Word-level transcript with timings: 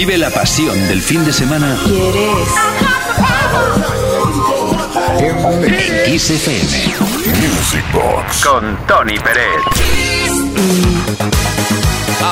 Vive 0.00 0.16
la 0.16 0.30
pasión 0.30 0.88
del 0.88 1.02
fin 1.02 1.22
de 1.26 1.30
semana. 1.30 1.78
¿Quieres? 1.84 2.48
En 5.58 6.18
XFM. 6.18 6.94
Music 7.36 7.84
Box. 7.92 8.46
Con 8.46 8.78
Tony 8.86 9.18
Pérez. 9.18 9.60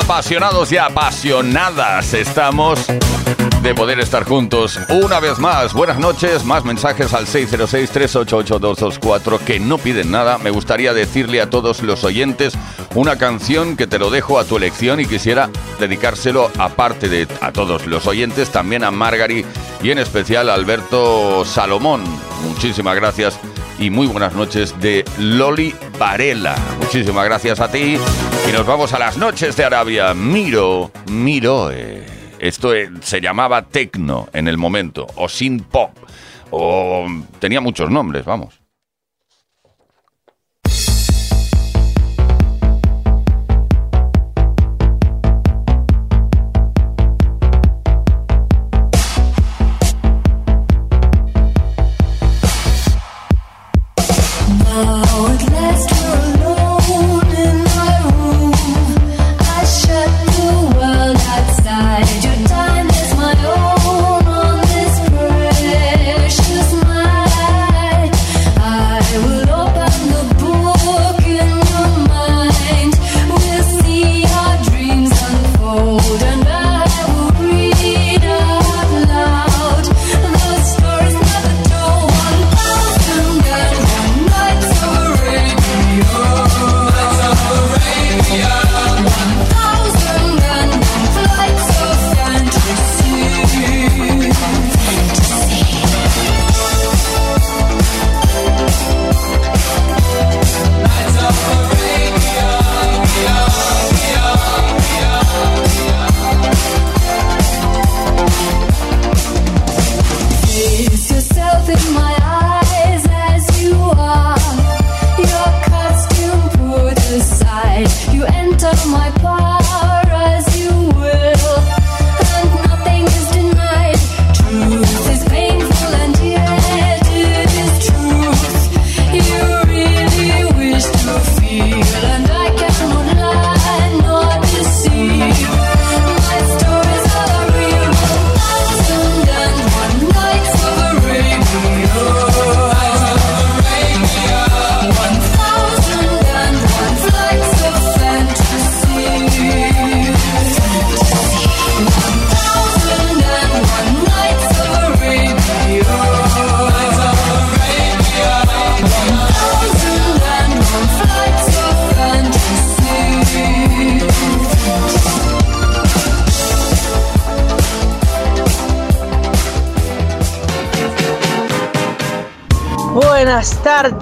Apasionados 0.00 0.72
y 0.72 0.78
apasionadas 0.78 2.14
estamos 2.14 2.86
de 3.69 3.75
poder 3.75 4.00
estar 4.00 4.25
juntos 4.25 4.80
una 4.89 5.21
vez 5.21 5.39
más. 5.39 5.75
Buenas 5.75 5.98
noches, 5.98 6.43
más 6.43 6.64
mensajes 6.64 7.12
al 7.12 7.27
606-388-224 7.27 9.41
que 9.41 9.61
no 9.61 9.77
piden 9.77 10.11
nada. 10.11 10.39
Me 10.39 10.48
gustaría 10.48 10.95
decirle 10.95 11.43
a 11.43 11.50
todos 11.50 11.82
los 11.82 12.03
oyentes 12.03 12.54
una 12.95 13.18
canción 13.18 13.77
que 13.77 13.86
te 13.86 13.99
lo 13.99 14.09
dejo 14.09 14.39
a 14.39 14.45
tu 14.45 14.57
elección 14.57 15.00
y 15.00 15.04
quisiera 15.04 15.50
dedicárselo 15.79 16.50
aparte 16.57 17.11
de 17.11 17.29
a 17.43 17.53
todos 17.53 17.86
los 17.86 18.07
oyentes, 18.07 18.49
también 18.49 18.85
a 18.85 18.90
Margari 18.90 19.45
y 19.82 19.90
en 19.90 19.98
especial 19.98 20.48
a 20.48 20.54
Alberto 20.54 21.45
Salomón. 21.45 22.03
Muchísimas 22.45 22.96
gracias 22.96 23.39
y 23.79 23.90
muy 23.90 24.07
buenas 24.07 24.32
noches 24.32 24.81
de 24.81 25.04
Loli 25.18 25.75
Varela. 25.98 26.57
Muchísimas 26.81 27.26
gracias 27.26 27.61
a 27.61 27.71
ti 27.71 27.98
y 28.48 28.53
nos 28.53 28.64
vamos 28.64 28.95
a 28.95 28.98
las 28.98 29.18
noches 29.18 29.57
de 29.57 29.64
Arabia. 29.64 30.14
Miro, 30.14 30.90
miro. 31.11 31.71
Esto 32.38 32.74
eh, 32.74 32.91
se 33.00 33.20
llamaba 33.20 33.62
Tecno 33.62 34.28
en 34.33 34.48
el 34.48 34.58
momento, 34.58 35.06
o 35.16 35.28
Sin 35.28 35.60
Pop, 35.60 35.91
o 36.50 37.06
tenía 37.38 37.61
muchos 37.61 37.91
nombres, 37.91 38.24
vamos. 38.24 38.61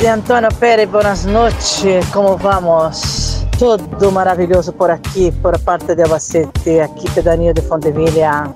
Tardes, 0.06 0.12
Antonio 0.12 0.49
Pérez. 0.61 0.91
Buenas 0.91 1.25
noches. 1.27 2.06
¿Cómo 2.12 2.37
vamos? 2.39 3.44
Todo 3.59 4.11
maravilloso 4.11 4.72
por 4.72 4.91
aquí, 4.91 5.31
por 5.31 5.59
parte 5.61 5.94
de 5.94 6.05
Abacete, 6.05 6.83
aquí 6.83 7.09
pedanía 7.15 7.53
de 7.53 7.62
Fontevilla. 7.62 8.53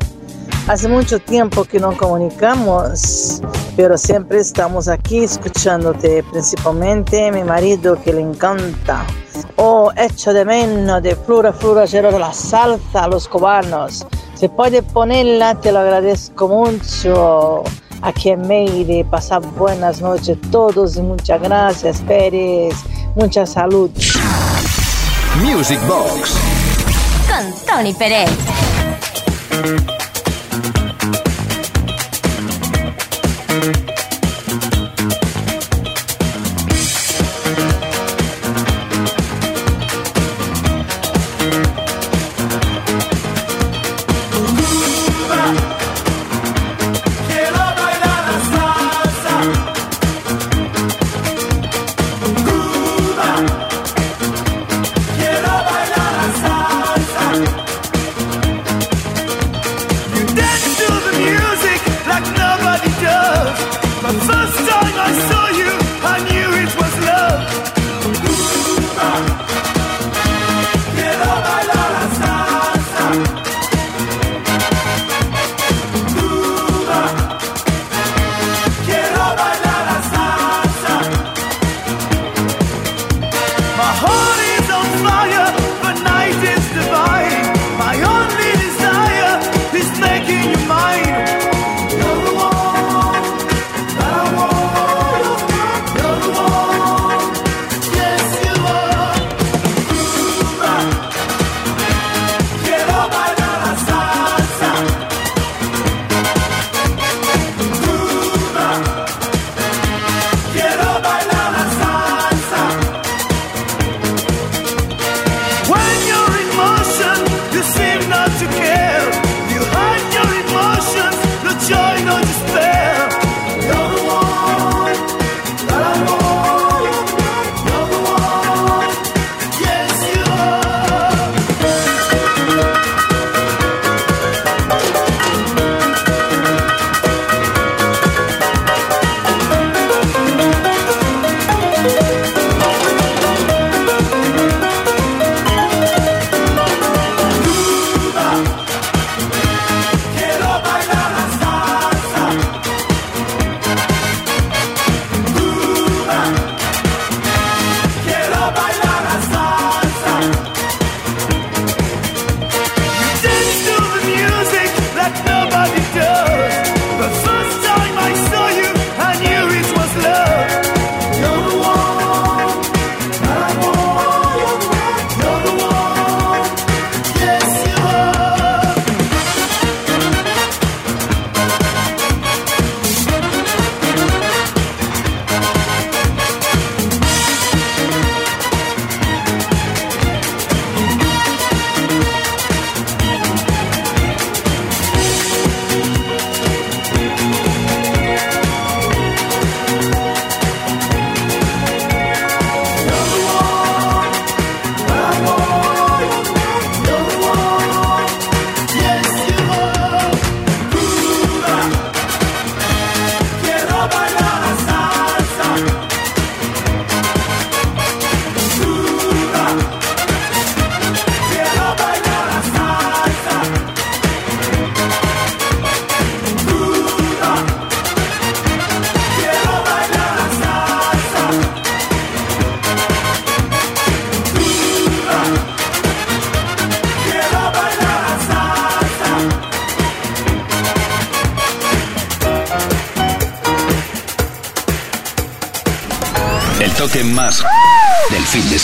Hace 0.69 0.89
mucho 0.89 1.19
tiempo 1.19 1.65
que 1.65 1.81
no 1.81 1.97
comunicamos, 1.97 3.41
pero 3.77 3.97
siempre 3.97 4.41
estamos 4.41 4.89
aquí 4.89 5.25
escuchándote, 5.25 6.23
principalmente 6.31 7.33
mi 7.33 7.43
marido 7.43 8.01
que 8.03 8.13
le 8.13 8.21
encanta. 8.21 9.07
Oh, 9.57 9.91
hecho 9.97 10.33
de 10.33 10.45
menos 10.45 11.03
de 11.03 11.17
Flora 11.17 11.53
Flora 11.53 11.87
de 11.87 12.19
la 12.19 12.33
salsa 12.33 13.09
los 13.09 13.27
cubanos. 13.27 14.07
Se 14.35 14.49
puede 14.49 14.83
ponerla, 14.83 15.55
te 15.55 15.73
lo 15.73 15.81
agradezco 15.81 16.49
mucho 16.49 17.65
aquí 18.03 18.31
en 18.31 18.47
Meire. 18.47 19.05
Pasar 19.05 19.43
buenas 19.57 20.01
noches 20.01 20.37
a 20.37 20.51
todos 20.51 20.97
y 20.97 21.03
muchas 21.03 21.41
gracias, 21.41 22.01
Pérez. 22.03 22.75
Mucha 23.15 23.47
salud. 23.47 23.91
Music 25.43 25.81
Box. 25.87 26.35
Con 27.29 27.67
Tony 27.67 27.93
Pérez. 27.95 28.31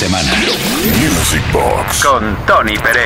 Semana. 0.06 0.30
Music 1.00 1.42
Box. 1.52 2.04
Con 2.04 2.36
Tony 2.46 2.78
Pérez. 2.78 3.02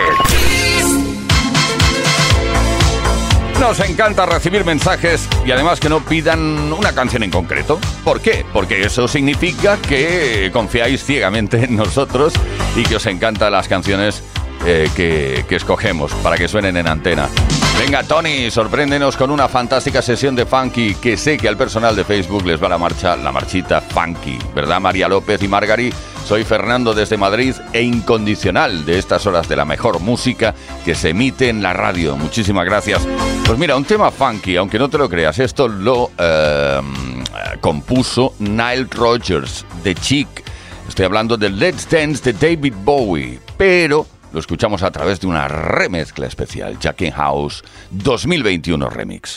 Nos 3.59 3.81
encanta 3.81 4.27
recibir 4.27 4.67
mensajes 4.67 5.27
y 5.47 5.51
además 5.51 5.81
que 5.81 5.89
no 5.89 6.01
pidan 6.01 6.41
una 6.73 6.93
canción 6.93 7.23
en 7.23 7.31
concreto. 7.31 7.79
¿Por 8.05 8.21
qué? 8.21 8.45
Porque 8.53 8.83
eso 8.83 9.09
significa 9.09 9.79
que 9.79 10.51
confiáis 10.53 11.03
ciegamente 11.03 11.65
en 11.65 11.77
nosotros 11.77 12.35
y 12.77 12.83
que 12.83 12.97
os 12.97 13.07
encantan 13.07 13.53
las 13.53 13.67
canciones 13.67 14.23
eh, 14.67 14.91
que, 14.95 15.47
que 15.49 15.57
escogemos 15.57 16.13
para 16.23 16.37
que 16.37 16.49
suenen 16.49 16.77
en 16.77 16.87
antena. 16.87 17.29
Venga, 17.79 18.03
Tony, 18.03 18.51
sorpréndenos 18.51 19.17
con 19.17 19.31
una 19.31 19.49
fantástica 19.49 20.03
sesión 20.03 20.37
de 20.37 20.45
funky 20.45 20.97
que 20.97 21.17
sé 21.17 21.39
que 21.39 21.49
al 21.49 21.57
personal 21.57 21.97
de 21.97 22.05
Facebook 22.05 22.45
les 22.45 22.63
va 22.63 22.69
la 22.69 22.77
marcha, 22.77 23.17
la 23.17 23.33
marchita 23.33 23.81
funky, 23.81 24.39
¿verdad? 24.55 24.81
María 24.81 25.09
López 25.09 25.43
y 25.43 25.49
Margari. 25.49 25.91
Soy 26.31 26.45
Fernando 26.45 26.95
desde 26.95 27.17
Madrid 27.17 27.57
e 27.73 27.83
incondicional 27.83 28.85
de 28.85 29.01
estas 29.01 29.27
horas 29.27 29.49
de 29.49 29.57
la 29.57 29.65
mejor 29.65 29.99
música 29.99 30.55
que 30.85 30.95
se 30.95 31.09
emite 31.09 31.49
en 31.49 31.61
la 31.61 31.73
radio. 31.73 32.17
Muchísimas 32.17 32.65
gracias. 32.67 33.05
Pues 33.45 33.59
mira, 33.59 33.75
un 33.75 33.85
tema 33.85 34.13
funky, 34.13 34.55
aunque 34.55 34.79
no 34.79 34.89
te 34.89 34.97
lo 34.97 35.09
creas, 35.09 35.41
esto 35.41 35.67
lo 35.67 36.13
eh, 36.17 36.81
compuso 37.61 38.35
Nile 38.39 38.87
Rogers 38.93 39.67
de 39.83 39.97
Chic. 39.97 40.29
Estoy 40.89 41.07
hablando 41.07 41.37
del 41.37 41.59
Let's 41.59 41.91
Dance 41.91 42.33
de 42.33 42.39
David 42.39 42.75
Bowie, 42.85 43.41
pero 43.57 44.07
lo 44.33 44.39
escuchamos 44.39 44.85
a 44.85 44.93
través 44.93 45.19
de 45.19 45.27
una 45.27 45.49
remezcla 45.49 46.29
especial, 46.29 46.79
Jack 46.79 47.01
in 47.01 47.11
House 47.11 47.65
2021 47.91 48.89
Remix. 48.89 49.37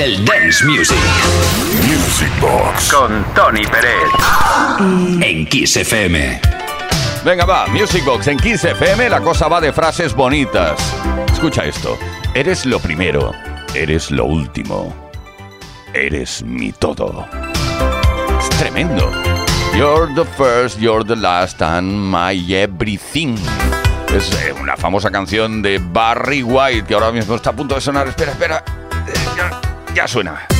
Del 0.00 0.24
dance 0.24 0.64
music. 0.64 0.96
Music 1.86 2.30
Box. 2.40 2.90
Con 2.90 3.22
Tony 3.34 3.66
Pérez. 3.66 4.08
En 5.20 5.44
Kiss 5.44 5.76
FM. 5.76 6.40
Venga, 7.22 7.44
va, 7.44 7.66
Music 7.66 8.02
Box 8.06 8.28
en 8.28 8.38
15 8.38 8.70
FM, 8.70 9.10
la 9.10 9.20
cosa 9.20 9.46
va 9.48 9.60
de 9.60 9.74
frases 9.74 10.14
bonitas. 10.14 10.80
Escucha 11.30 11.66
esto. 11.66 11.98
Eres 12.32 12.64
lo 12.64 12.78
primero, 12.78 13.32
eres 13.74 14.10
lo 14.10 14.24
último. 14.24 14.94
eres 15.92 16.42
mi 16.44 16.72
todo. 16.72 17.26
Es 18.38 18.48
tremendo. 18.58 19.12
You're 19.76 20.14
the 20.14 20.24
first, 20.24 20.78
you're 20.78 21.04
the 21.04 21.16
last, 21.16 21.60
and 21.60 22.10
my 22.10 22.54
everything. 22.54 23.36
Es 24.16 24.32
eh, 24.46 24.54
una 24.58 24.78
famosa 24.78 25.10
canción 25.10 25.60
de 25.60 25.78
Barry 25.78 26.42
White 26.42 26.86
que 26.86 26.94
ahora 26.94 27.12
mismo 27.12 27.34
está 27.34 27.50
a 27.50 27.52
punto 27.52 27.74
de 27.74 27.82
sonar. 27.82 28.08
Espera, 28.08 28.32
espera. 28.32 28.64
Ya 29.94 30.06
suena. 30.06 30.59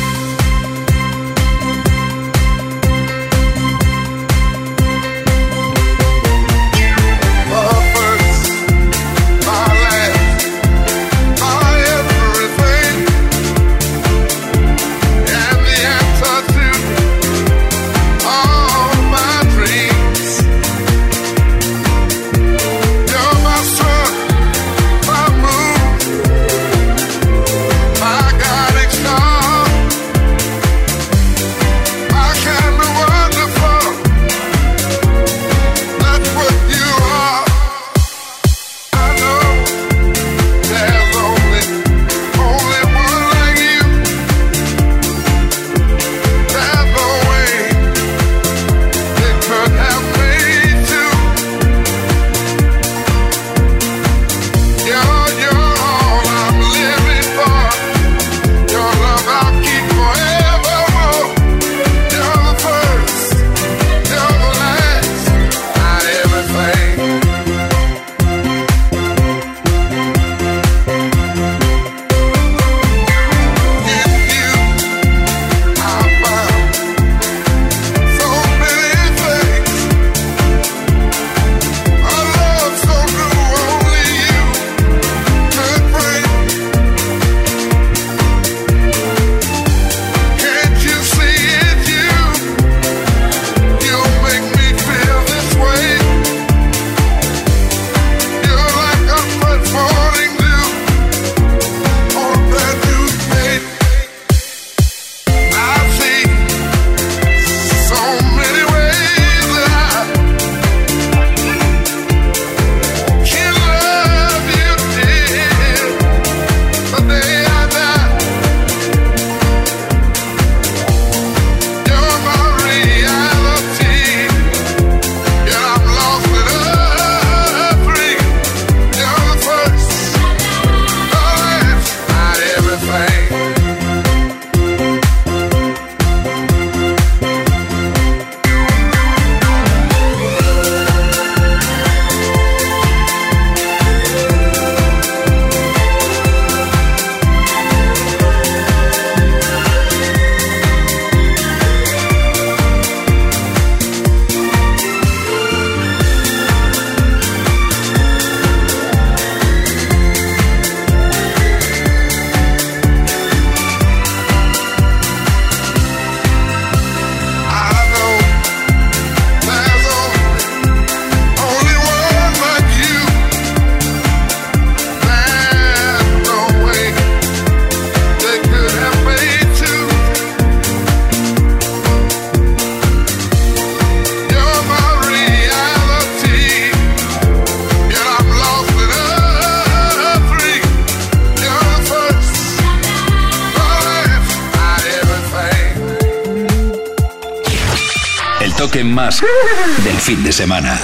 Semana. 200.41 200.81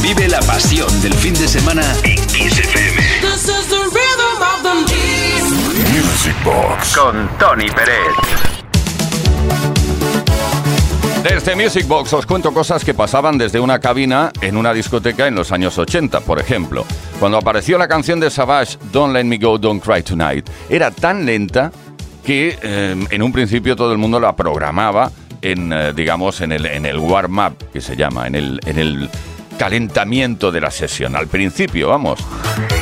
Vive 0.00 0.26
la 0.26 0.40
pasión 0.40 0.88
del 1.02 1.12
fin 1.12 1.34
de 1.34 1.46
semana 1.46 1.82
en 2.02 2.16
Kiss 2.28 2.58
FM. 2.60 3.02
Music 5.92 6.34
Box 6.42 6.96
con 6.96 7.28
Tony 7.38 7.68
Pérez. 7.68 8.14
Desde 11.22 11.54
Music 11.56 11.86
Box 11.86 12.14
os 12.14 12.24
cuento 12.24 12.54
cosas 12.54 12.82
que 12.82 12.94
pasaban 12.94 13.36
desde 13.36 13.60
una 13.60 13.80
cabina 13.80 14.32
en 14.40 14.56
una 14.56 14.72
discoteca 14.72 15.26
en 15.26 15.34
los 15.34 15.52
años 15.52 15.76
80, 15.76 16.20
por 16.20 16.40
ejemplo. 16.40 16.86
Cuando 17.20 17.36
apareció 17.36 17.76
la 17.76 17.86
canción 17.86 18.18
de 18.18 18.30
Savage, 18.30 18.78
Don't 18.92 19.12
Let 19.12 19.24
Me 19.24 19.36
Go, 19.36 19.58
Don't 19.58 19.84
Cry 19.84 20.02
Tonight, 20.02 20.48
era 20.70 20.90
tan 20.90 21.26
lenta 21.26 21.70
que 22.24 22.58
eh, 22.62 22.96
en 23.10 23.22
un 23.22 23.30
principio 23.30 23.76
todo 23.76 23.92
el 23.92 23.98
mundo 23.98 24.18
la 24.18 24.34
programaba 24.34 25.12
en, 25.42 25.72
eh, 25.72 25.92
digamos, 25.94 26.40
en 26.40 26.52
el, 26.52 26.66
en 26.66 26.86
el 26.86 26.98
warm-up, 26.98 27.56
que 27.72 27.80
se 27.80 27.96
llama, 27.96 28.26
en 28.26 28.34
el, 28.34 28.60
en 28.66 28.78
el 28.78 29.10
calentamiento 29.58 30.52
de 30.52 30.60
la 30.60 30.70
sesión. 30.70 31.16
Al 31.16 31.26
principio, 31.26 31.88
vamos, 31.88 32.20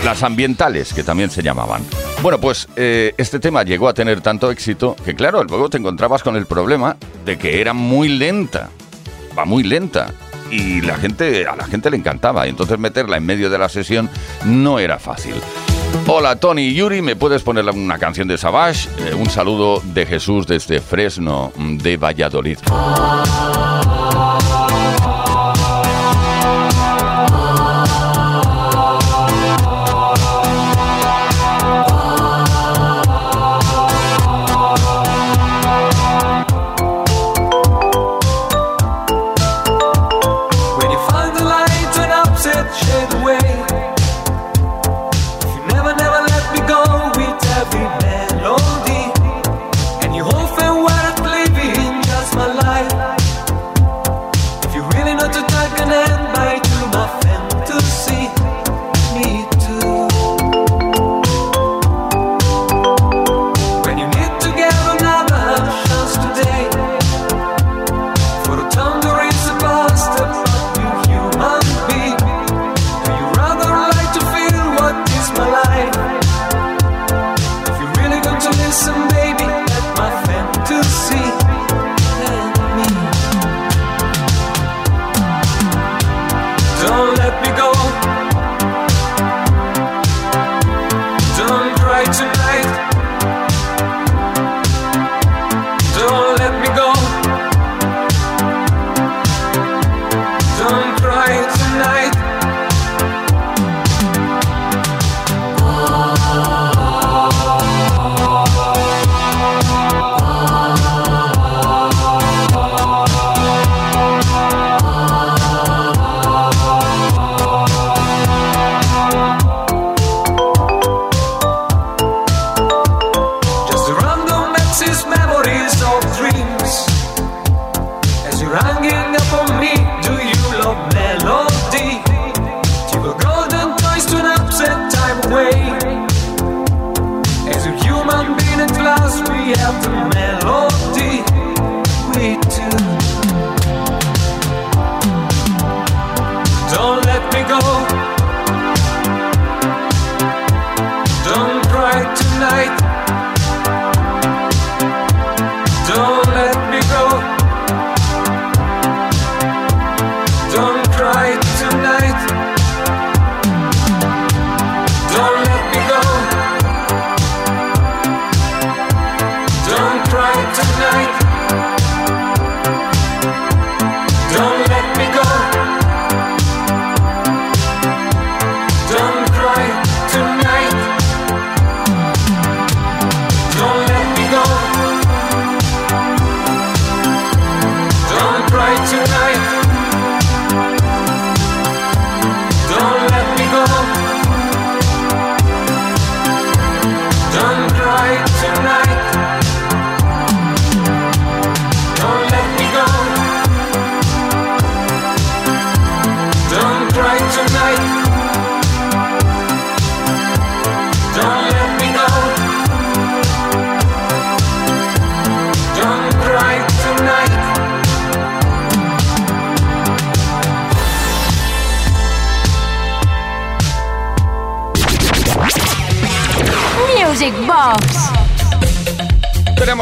las 0.05 0.23
ambientales, 0.23 0.93
que 0.93 1.03
también 1.03 1.31
se 1.31 1.43
llamaban. 1.43 1.83
Bueno, 2.23 2.39
pues 2.39 2.69
eh, 2.77 3.15
este 3.17 3.41
tema 3.41 3.63
llegó 3.63 3.89
a 3.89 3.95
tener 3.95 4.21
tanto 4.21 4.51
éxito 4.51 4.97
que, 5.05 5.15
claro, 5.15 5.43
luego 5.45 5.71
te 5.71 5.79
encontrabas 5.79 6.23
con 6.23 6.37
el 6.37 6.47
problema 6.47 6.97
de 7.25 7.39
que 7.39 7.61
era 7.61 7.73
muy 7.73 8.09
lenta, 8.09 8.71
va 9.37 9.45
muy 9.45 9.63
lenta. 9.63 10.13
Y 10.51 10.81
la 10.83 10.97
gente, 10.97 11.47
a 11.47 11.57
la 11.57 11.65
gente 11.65 11.91
le 11.91 11.97
encantaba, 11.97 12.47
y 12.47 12.51
entonces 12.51 12.79
meterla 12.79 13.17
en 13.17 13.27
medio 13.27 13.51
de 13.51 13.59
la 13.59 13.69
sesión 13.69 14.09
no 14.45 14.79
era 14.79 14.99
fácil. 14.99 15.35
Hola 16.09 16.37
Tony 16.37 16.73
Yuri, 16.73 17.03
¿me 17.03 17.17
puedes 17.17 17.43
poner 17.43 17.65
una 17.69 17.99
canción 17.99 18.29
de 18.29 18.39
Savage? 18.39 18.89
Eh, 19.01 19.15
un 19.15 19.29
saludo 19.29 19.83
de 19.85 20.07
Jesús 20.07 20.47
desde 20.47 20.81
Fresno, 20.81 21.53
de 21.57 21.97
Valladolid. 21.97 22.59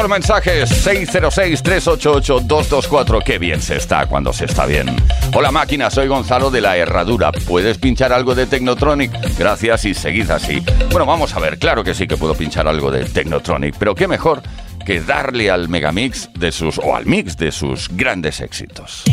Tenemos 0.05 0.19
mensajes 0.19 0.85
606-388-224. 0.85 3.23
Qué 3.23 3.39
bien 3.39 3.59
se 3.59 3.77
está 3.77 4.05
cuando 4.05 4.31
se 4.33 4.45
está 4.45 4.67
bien. 4.67 4.95
Hola 5.33 5.49
máquina, 5.49 5.89
soy 5.89 6.07
Gonzalo 6.07 6.51
de 6.51 6.61
la 6.61 6.77
Herradura. 6.77 7.31
¿Puedes 7.31 7.79
pinchar 7.79 8.13
algo 8.13 8.35
de 8.35 8.45
Technotronic? 8.45 9.11
Gracias 9.35 9.85
y 9.85 9.95
seguid 9.95 10.29
así. 10.29 10.63
Bueno, 10.91 11.07
vamos 11.07 11.35
a 11.35 11.39
ver, 11.39 11.57
claro 11.57 11.83
que 11.83 11.95
sí 11.95 12.05
que 12.05 12.17
puedo 12.17 12.35
pinchar 12.35 12.67
algo 12.67 12.91
de 12.91 13.05
Technotronic, 13.05 13.77
pero 13.79 13.95
qué 13.95 14.07
mejor 14.07 14.43
que 14.85 15.01
darle 15.01 15.49
al 15.49 15.69
megamix 15.69 16.29
de 16.35 16.51
sus 16.51 16.77
o 16.77 16.95
al 16.95 17.07
mix 17.07 17.35
de 17.35 17.51
sus 17.51 17.89
grandes 17.89 18.41
éxitos. 18.41 19.05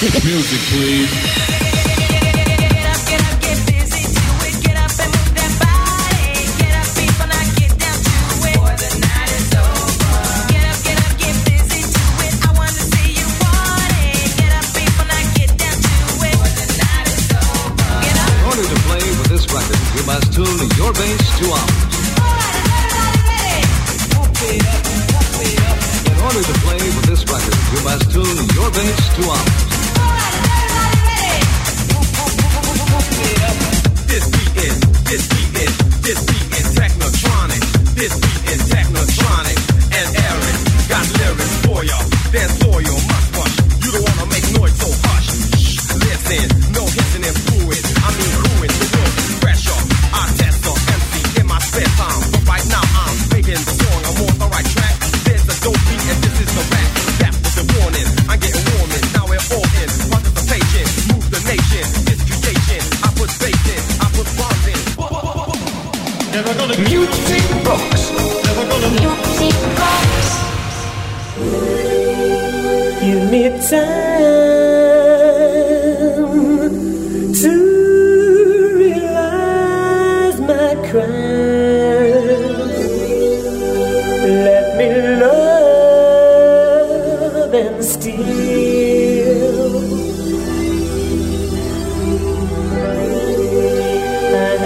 Music, 0.00 0.60
please. 0.70 1.57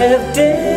Have 0.05 0.35
danced 0.35 0.72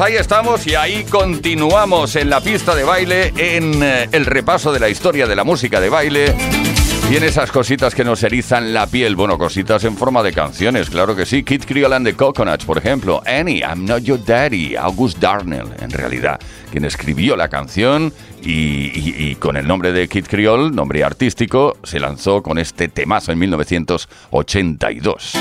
ahí 0.00 0.12
vamos, 0.12 0.12
ahí 0.12 0.16
estamos 0.16 0.66
y 0.66 0.74
ahí 0.74 1.04
continuamos 1.04 2.16
en 2.16 2.30
la 2.30 2.40
pista 2.40 2.74
de 2.74 2.84
baile, 2.84 3.32
en 3.36 3.82
eh, 3.82 4.08
el 4.12 4.24
repaso 4.26 4.72
de 4.72 4.80
la 4.80 4.88
historia 4.88 5.26
de 5.26 5.36
la 5.36 5.44
música 5.44 5.80
de 5.80 5.88
baile. 5.88 6.34
Y 7.10 7.16
en 7.16 7.24
esas 7.24 7.50
cositas 7.50 7.92
que 7.94 8.04
nos 8.04 8.22
erizan 8.22 8.72
la 8.72 8.86
piel, 8.86 9.16
bueno, 9.16 9.36
cositas 9.36 9.82
en 9.82 9.96
forma 9.96 10.22
de 10.22 10.32
canciones, 10.32 10.88
claro 10.90 11.16
que 11.16 11.26
sí. 11.26 11.42
Kid 11.42 11.64
Creole 11.64 11.96
and 11.96 12.06
the 12.06 12.14
Coconuts, 12.14 12.64
por 12.64 12.78
ejemplo. 12.78 13.20
Annie, 13.26 13.62
I'm 13.62 13.84
Not 13.84 14.02
Your 14.04 14.24
Daddy, 14.24 14.76
August 14.76 15.18
Darnell, 15.18 15.66
en 15.80 15.90
realidad, 15.90 16.38
quien 16.70 16.84
escribió 16.84 17.34
la 17.34 17.48
canción 17.48 18.12
y, 18.42 18.52
y- 18.96 19.14
y 19.30 19.34
con 19.34 19.56
el 19.56 19.66
nombre 19.66 19.90
de 19.92 20.06
Kid 20.08 20.26
Creole, 20.28 20.70
nombre 20.70 21.02
artístico, 21.02 21.76
se 21.82 21.98
lanzó 21.98 22.42
con 22.44 22.58
este 22.58 22.86
temazo 22.88 23.32
en 23.32 23.40
1982. 23.40 25.32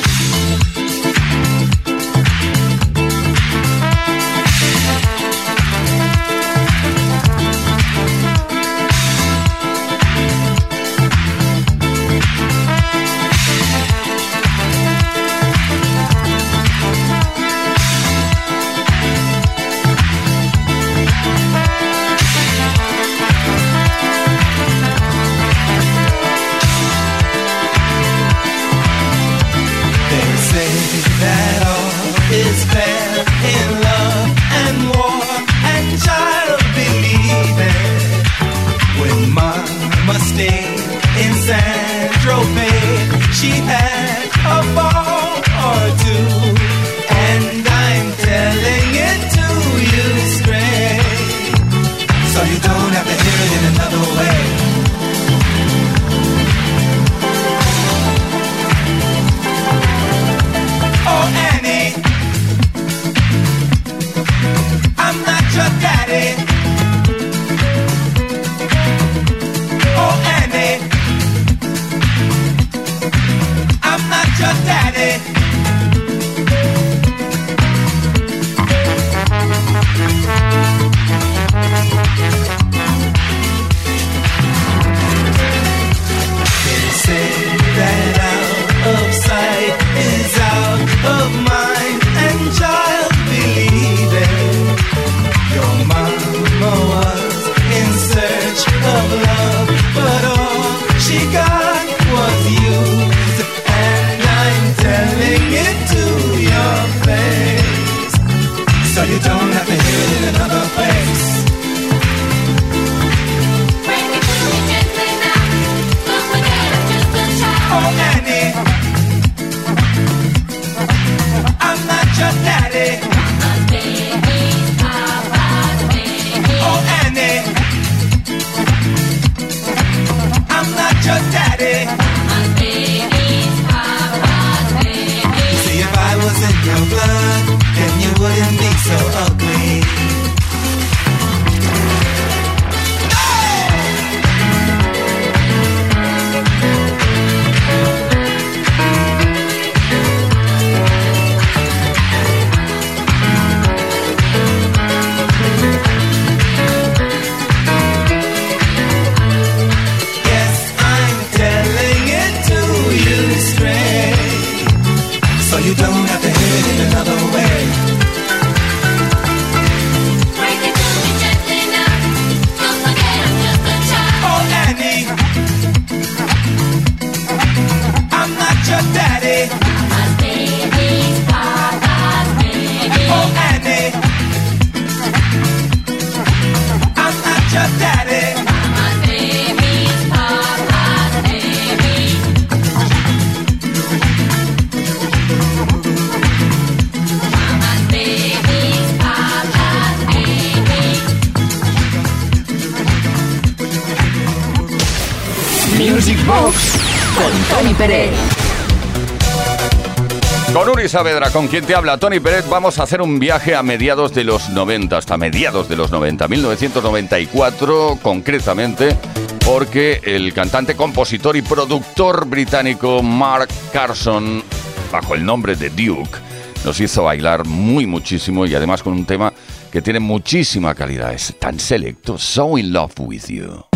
Con 210.52 210.68
Uri 210.68 210.90
Saavedra, 210.90 211.30
con 211.32 211.48
quien 211.48 211.64
te 211.64 211.74
habla 211.74 211.98
Tony 211.98 212.20
Pérez, 212.20 212.46
vamos 212.50 212.78
a 212.78 212.84
hacer 212.84 213.02
un 213.02 213.20
viaje 213.20 213.56
a 213.56 213.64
mediados 213.64 214.14
de 214.14 214.26
los 214.26 214.50
90, 214.50 214.98
hasta 214.98 215.16
mediados 215.18 215.70
de 215.70 215.78
los 215.78 215.90
90, 215.90 216.28
1994 216.28 218.00
concretamente, 218.02 218.98
porque 219.46 220.02
el 220.04 220.34
cantante, 220.34 220.76
compositor 220.76 221.38
y 221.38 221.42
productor 221.42 222.26
británico 222.28 223.02
Mark 223.02 223.48
Carson, 223.72 224.44
bajo 224.92 225.16
el 225.16 225.24
nombre 225.24 225.56
de 225.56 225.70
Duke, 225.70 226.20
nos 226.66 226.82
hizo 226.82 227.04
bailar 227.04 227.46
muy 227.46 227.86
muchísimo 227.86 228.46
y 228.46 228.56
además 228.56 228.84
con 228.84 228.92
un 228.92 229.06
tema 229.06 229.32
que 229.72 229.82
tiene 229.82 230.02
muchísima 230.02 230.76
calidad, 230.76 231.14
es 231.14 231.34
tan 231.40 231.58
selecto, 231.58 232.18
So 232.18 232.58
in 232.58 232.74
Love 232.74 233.00
with 233.00 233.28
You. 233.28 233.69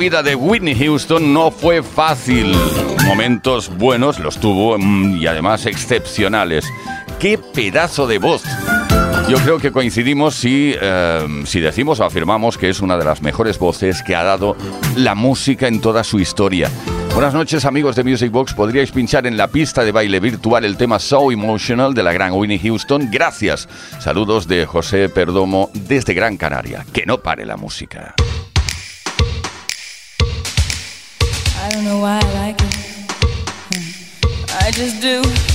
vida 0.00 0.22
de 0.22 0.34
Whitney 0.34 0.74
Houston 0.74 1.34
no 1.34 1.50
fue 1.50 1.82
fácil. 1.82 2.56
Momentos 3.04 3.68
buenos 3.76 4.18
los 4.18 4.38
tuvo 4.38 4.78
mm, 4.78 5.18
y 5.18 5.26
además 5.26 5.66
excepcionales. 5.66 6.64
¡Qué 7.18 7.36
pedazo 7.36 8.06
de 8.06 8.16
voz! 8.16 8.42
Yo 9.28 9.36
creo 9.36 9.58
que 9.58 9.70
coincidimos 9.70 10.36
si, 10.36 10.74
em, 10.80 11.44
si 11.44 11.60
decimos 11.60 12.00
o 12.00 12.04
afirmamos 12.04 12.56
que 12.56 12.70
es 12.70 12.80
una 12.80 12.96
de 12.96 13.04
las 13.04 13.20
mejores 13.20 13.58
voces 13.58 14.02
que 14.02 14.16
ha 14.16 14.24
dado 14.24 14.56
la 14.96 15.14
música 15.14 15.68
en 15.68 15.82
toda 15.82 16.02
su 16.02 16.18
historia. 16.18 16.70
Buenas 17.12 17.34
noches 17.34 17.66
amigos 17.66 17.94
de 17.94 18.02
Music 18.02 18.32
Box, 18.32 18.54
podríais 18.54 18.92
pinchar 18.92 19.26
en 19.26 19.36
la 19.36 19.48
pista 19.48 19.84
de 19.84 19.92
baile 19.92 20.18
virtual 20.18 20.64
el 20.64 20.78
tema 20.78 20.98
So 20.98 21.30
Emotional 21.30 21.92
de 21.92 22.02
la 22.02 22.14
gran 22.14 22.32
Winnie 22.32 22.58
Houston. 22.58 23.10
Gracias. 23.12 23.68
Saludos 23.98 24.48
de 24.48 24.64
José 24.64 25.10
Perdomo 25.10 25.70
desde 25.74 26.14
Gran 26.14 26.38
Canaria. 26.38 26.86
Que 26.90 27.04
no 27.04 27.18
pare 27.18 27.44
la 27.44 27.58
música. 27.58 28.14
don't 31.70 31.84
know 31.84 31.98
why 32.00 32.18
I 32.22 32.32
like 32.34 32.60
it. 32.60 32.76
I 34.50 34.70
just 34.72 35.00
do. 35.00 35.49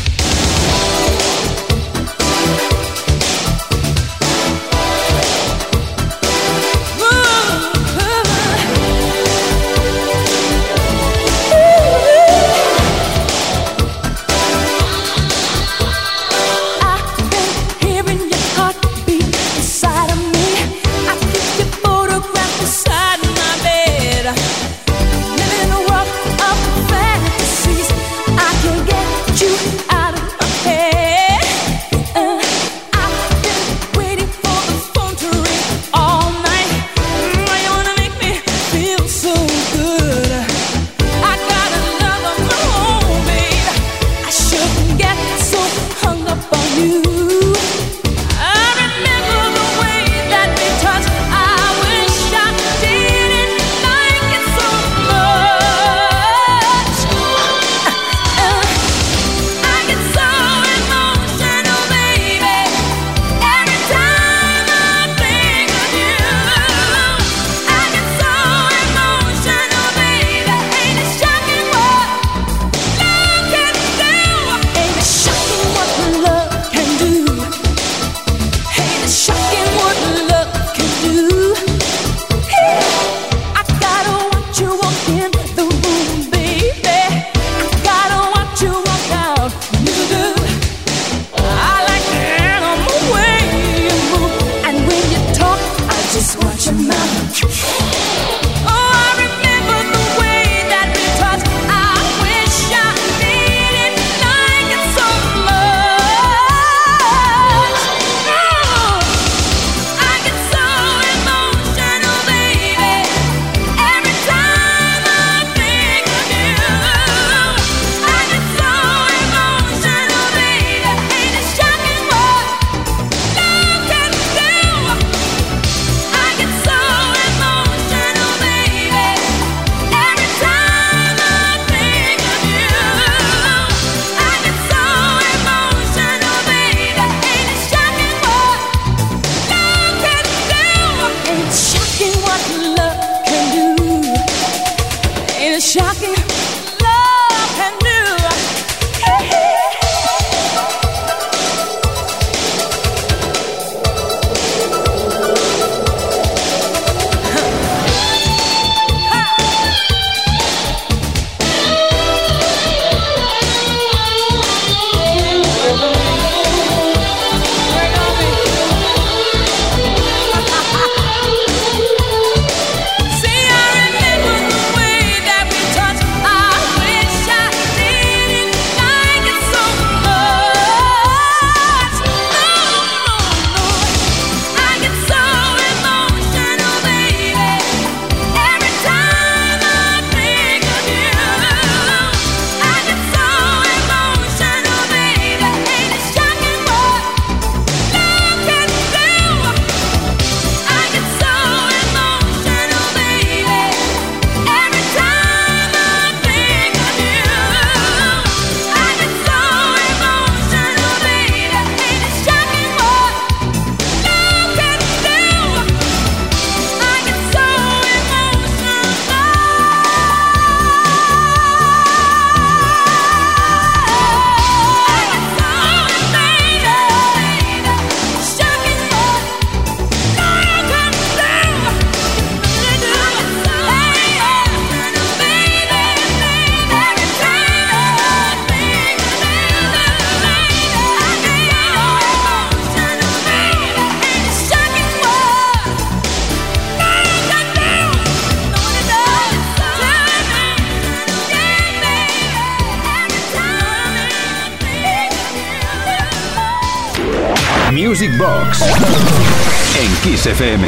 FM. 260.26 260.68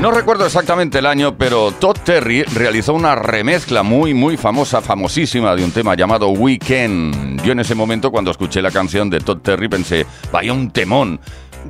No 0.00 0.10
recuerdo 0.10 0.46
exactamente 0.46 0.98
el 0.98 1.06
año, 1.06 1.36
pero 1.36 1.72
Todd 1.72 1.96
Terry 2.04 2.42
realizó 2.44 2.94
una 2.94 3.14
remezcla 3.14 3.82
muy, 3.82 4.14
muy 4.14 4.36
famosa, 4.36 4.80
famosísima 4.80 5.56
de 5.56 5.64
un 5.64 5.72
tema 5.72 5.94
llamado 5.94 6.28
Weekend. 6.28 7.42
Yo 7.42 7.52
en 7.52 7.60
ese 7.60 7.74
momento, 7.74 8.10
cuando 8.10 8.30
escuché 8.30 8.60
la 8.60 8.70
canción 8.70 9.10
de 9.10 9.20
Todd 9.20 9.38
Terry, 9.38 9.68
pensé, 9.68 10.06
vaya 10.30 10.52
un 10.52 10.70
temón. 10.70 11.18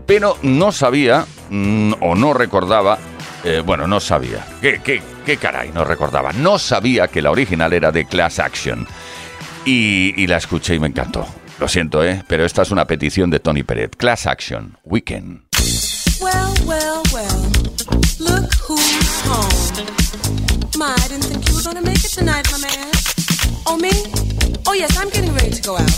Pero 0.07 0.37
no 0.43 0.73
sabía, 0.73 1.25
mm, 1.51 1.95
o 2.01 2.15
no 2.15 2.35
recordaba, 2.35 2.99
eh, 3.45 3.63
bueno, 3.65 3.87
no 3.87 4.01
sabía. 4.01 4.45
¿Qué, 4.61 4.81
qué, 4.83 5.01
qué 5.25 5.37
caray? 5.37 5.71
No 5.73 5.85
recordaba. 5.85 6.33
No 6.33 6.59
sabía 6.59 7.09
que 7.09 7.23
la 7.23 7.31
original 7.31 7.73
era 7.73 7.93
de 7.93 8.05
Class 8.05 8.41
Action. 8.41 8.87
Y, 9.65 10.15
y 10.21 10.27
la 10.27 10.39
escuché 10.39 10.75
y 10.75 10.81
me 10.81 10.89
encantó. 10.89 11.27
Lo 11.59 11.67
siento, 11.67 12.05
¿eh? 12.05 12.23
Pero 12.29 12.45
esta 12.45 12.63
es 12.63 12.71
una 12.71 12.87
petición 12.87 13.31
de 13.31 13.41
Tony 13.41 13.65
Peret. 13.65 13.97
Class 13.97 14.27
Action, 14.27 14.79
Weekend. 14.85 15.43
Well, 16.21 16.55
well, 16.65 17.03
well. 17.13 17.51
Look 18.21 18.55
who's 18.69 19.23
home. 19.27 19.87
My, 20.77 20.95
I 20.95 21.09
didn't 21.09 21.25
think 21.25 21.49
you 21.49 21.57
were 21.57 21.63
gonna 21.65 21.83
make 21.83 21.99
it 21.99 22.13
tonight, 22.13 22.47
my 22.53 22.59
man. 22.59 22.93
Oh, 23.67 23.77
me? 23.77 23.91
Oh, 24.69 24.73
yes, 24.73 24.97
I'm 24.97 25.11
getting 25.11 25.35
ready 25.35 25.51
to 25.51 25.63
go 25.63 25.77
out. 25.77 25.91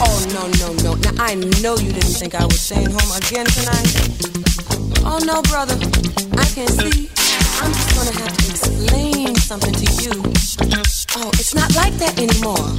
Oh, 0.00 0.18
no, 0.34 0.46
no, 0.60 0.74
no. 0.82 0.94
Now, 0.96 1.24
I 1.24 1.34
know 1.62 1.76
you 1.76 1.92
didn't 1.92 2.12
think 2.12 2.34
I 2.34 2.44
was 2.44 2.60
staying 2.60 2.90
home 2.90 3.12
again 3.16 3.46
tonight. 3.46 3.96
Oh, 5.04 5.18
no, 5.24 5.40
brother. 5.42 5.74
I 6.36 6.44
can 6.52 6.68
see. 6.68 7.08
I'm 7.60 7.72
just 7.72 7.94
gonna 7.96 8.12
have 8.12 8.36
to 8.36 8.50
explain 8.50 9.34
something 9.36 9.72
to 9.72 9.86
you. 10.04 10.12
Oh, 11.16 11.30
it's 11.34 11.54
not 11.54 11.74
like 11.74 11.94
that 11.94 12.18
anymore. 12.18 12.76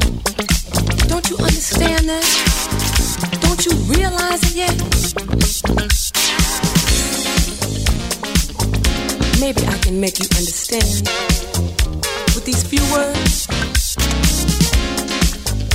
Don't 1.08 1.30
you 1.30 1.38
understand 1.38 2.10
that? 2.10 2.26
Don't 3.42 3.66
you 3.66 3.72
realize 3.92 4.42
it 4.50 4.56
yet? 4.56 4.76
Maybe 9.40 9.66
I 9.68 9.78
can 9.80 10.00
make 10.00 10.20
you 10.20 10.26
understand 10.38 11.08
with 12.36 12.46
these 12.46 12.64
few 12.64 12.84
words. 12.94 13.48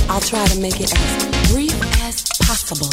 I'll 0.09 0.21
try 0.21 0.45
to 0.45 0.59
make 0.59 0.79
it 0.79 0.93
as 0.93 1.51
brief 1.51 1.75
as 2.03 2.23
possible. 2.39 2.89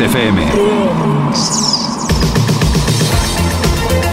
FM. 0.00 0.46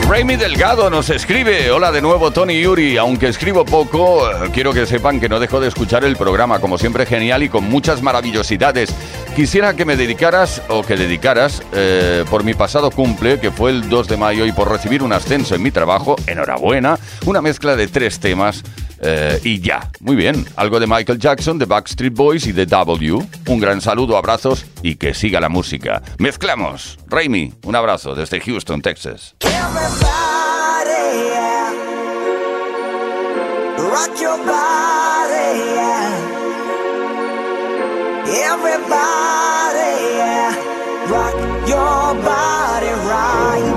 Raimi 0.10 0.36
Delgado 0.36 0.90
nos 0.90 1.10
escribe, 1.10 1.72
hola 1.72 1.92
de 1.92 2.02
nuevo 2.02 2.32
Tony 2.32 2.62
Yuri, 2.62 2.98
aunque 2.98 3.28
escribo 3.28 3.64
poco, 3.64 4.30
eh, 4.30 4.50
quiero 4.54 4.74
que 4.74 4.86
sepan 4.86 5.20
que 5.20 5.30
no 5.30 5.40
dejo 5.40 5.62
de 5.62 5.70
escuchar 5.70 6.04
el 6.04 6.18
programa, 6.18 6.60
como 6.60 6.78
siempre 6.78 7.06
genial 7.06 7.44
y 7.44 7.50
con 7.50 7.70
muchas 7.70 8.02
maravillosidades. 8.02 8.94
Quisiera 9.36 9.76
que 9.76 9.86
me 9.86 9.96
dedicaras, 9.96 10.62
o 10.68 10.84
que 10.84 10.98
dedicaras, 10.98 11.64
eh, 11.74 12.26
por 12.30 12.44
mi 12.44 12.54
pasado 12.54 12.92
cumple, 12.92 13.40
que 13.40 13.52
fue 13.52 13.72
el 13.72 13.88
2 13.88 14.08
de 14.08 14.18
mayo, 14.18 14.46
y 14.46 14.52
por 14.52 14.70
recibir 14.70 15.04
un 15.04 15.14
ascenso 15.14 15.56
en 15.56 15.64
mi 15.64 15.72
trabajo, 15.72 16.16
enhorabuena, 16.28 17.00
una 17.26 17.42
mezcla 17.42 17.76
de 17.76 17.88
tres 17.88 18.20
temas 18.20 18.64
eh, 19.02 19.40
y 19.44 19.60
ya. 19.60 19.90
Muy 20.00 20.16
bien, 20.16 20.46
algo 20.56 20.80
de 20.80 20.88
Michael 20.88 21.20
Jackson, 21.20 21.58
de 21.58 21.66
Backstreet 21.66 22.14
Boys 22.14 22.48
y 22.48 22.52
de 22.52 22.66
W. 22.66 23.20
Un 23.48 23.60
gran 23.60 23.82
saludo, 23.82 24.18
abrazos 24.18 24.66
y 24.82 24.96
que 24.96 25.14
siga 25.14 25.40
la 25.40 25.50
música. 25.50 26.02
Mezclamos. 26.18 26.98
Raimi, 27.08 27.54
un 27.64 27.76
abrazo 27.76 28.16
desde 28.16 28.40
Houston, 28.40 28.82
Texas. 28.82 29.36
Everybody, 38.30 39.94
yeah. 40.18 40.54
Rock 41.10 41.68
your 41.68 42.14
body, 42.24 42.92
right. 43.08 43.77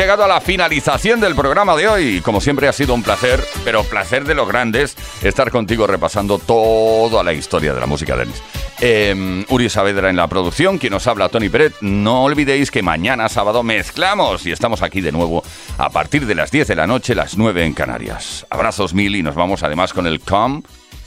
Llegado 0.00 0.24
a 0.24 0.28
la 0.28 0.40
finalización 0.40 1.20
del 1.20 1.34
programa 1.34 1.76
de 1.76 1.86
hoy. 1.86 2.20
Como 2.22 2.40
siempre 2.40 2.66
ha 2.66 2.72
sido 2.72 2.94
un 2.94 3.02
placer, 3.02 3.38
pero 3.66 3.84
placer 3.84 4.24
de 4.24 4.34
los 4.34 4.48
grandes, 4.48 4.96
estar 5.22 5.50
contigo 5.50 5.86
repasando 5.86 6.38
toda 6.38 7.22
la 7.22 7.34
historia 7.34 7.74
de 7.74 7.80
la 7.80 7.86
música 7.86 8.16
dance. 8.16 8.40
Eh, 8.80 9.44
Uri 9.50 9.68
Saavedra 9.68 10.08
en 10.08 10.16
la 10.16 10.26
producción, 10.26 10.78
quien 10.78 10.94
nos 10.94 11.06
habla, 11.06 11.28
Tony 11.28 11.50
Peret. 11.50 11.74
No 11.82 12.24
olvidéis 12.24 12.70
que 12.70 12.82
mañana 12.82 13.28
sábado 13.28 13.62
mezclamos 13.62 14.46
y 14.46 14.52
estamos 14.52 14.80
aquí 14.80 15.02
de 15.02 15.12
nuevo 15.12 15.44
a 15.76 15.90
partir 15.90 16.24
de 16.24 16.34
las 16.34 16.50
10 16.50 16.68
de 16.68 16.76
la 16.76 16.86
noche, 16.86 17.14
las 17.14 17.36
9 17.36 17.66
en 17.66 17.74
Canarias. 17.74 18.46
Abrazos 18.48 18.94
mil 18.94 19.14
y 19.14 19.22
nos 19.22 19.34
vamos 19.34 19.62
además 19.62 19.92
con 19.92 20.06
el 20.06 20.20
Come, 20.20 20.62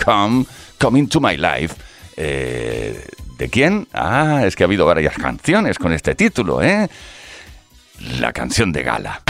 Come, 0.05 0.45
Come 0.79 0.99
Into 0.99 1.19
My 1.19 1.35
Life. 1.35 1.73
Eh, 2.15 3.03
¿De 3.39 3.49
quién? 3.49 3.87
Ah, 3.91 4.43
es 4.45 4.55
que 4.55 4.63
ha 4.63 4.67
habido 4.67 4.85
varias 4.85 5.15
canciones 5.15 5.79
con 5.79 5.93
este 5.93 6.13
título, 6.13 6.61
¿eh? 6.61 6.87
La 8.03 8.33
canción 8.33 8.71
de 8.71 8.83
gala. 8.83 9.21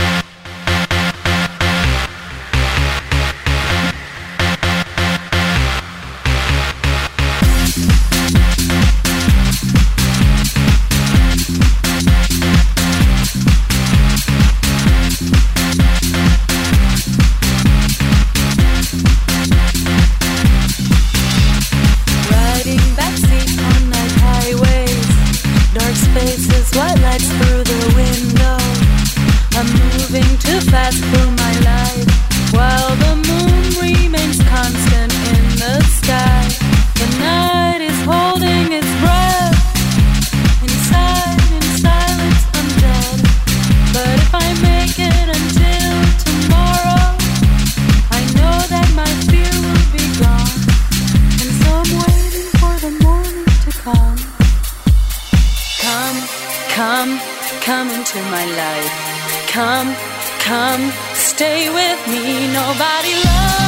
Stay 61.36 61.68
with 61.68 62.00
me. 62.06 62.46
Nobody 62.52 63.14
loves 63.24 63.63